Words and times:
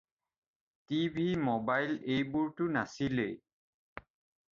TV 0.91 1.25
mobile 1.47 1.93
এইবোৰতো 2.13 2.69
নাছিলেই। 2.79 3.37